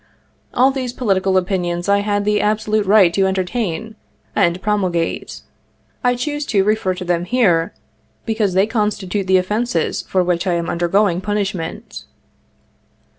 [0.51, 3.93] All these political opinions I had the absolute right to entertain
[4.35, 5.41] and pro mulgate.
[6.03, 7.75] I choose to refer to them here,
[8.25, 12.05] because they constitute the offences for which I am undergoing punishment.